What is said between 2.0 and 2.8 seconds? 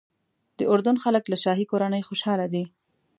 خوشاله دي.